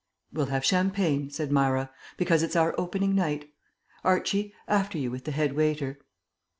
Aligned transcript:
"We'll 0.33 0.47
have 0.47 0.65
champagne," 0.65 1.29
said 1.29 1.51
Myra, 1.51 1.91
"because 2.17 2.41
it's 2.41 2.55
our 2.55 2.73
opening 2.75 3.13
night. 3.13 3.51
Archie, 4.03 4.51
after 4.67 4.97
you 4.97 5.11
with 5.11 5.25
the 5.25 5.31
head 5.31 5.53
waiter." 5.53 5.99